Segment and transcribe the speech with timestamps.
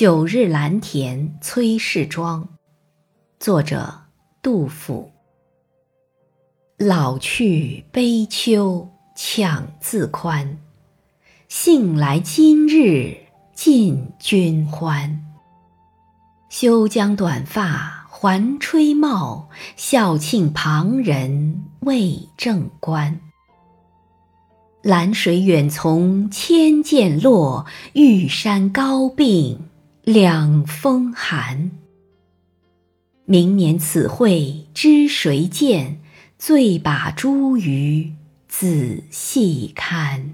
[0.00, 2.48] 九日蓝田崔氏庄，
[3.38, 4.04] 作者
[4.40, 5.10] 杜甫。
[6.78, 10.56] 老去悲秋强自宽，
[11.48, 13.14] 幸来今日
[13.52, 15.22] 尽君欢。
[16.48, 23.20] 休将短发还吹帽，笑庆旁人未正冠。
[24.80, 29.66] 蓝水远从千涧落，玉山高并。
[30.12, 31.70] 两风寒。
[33.26, 36.00] 明年此会知谁见？
[36.36, 38.10] 醉把茱萸
[38.48, 40.32] 仔细看。